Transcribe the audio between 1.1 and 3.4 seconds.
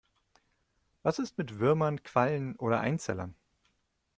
ist mit Würmern, Quallen oder Einzellern?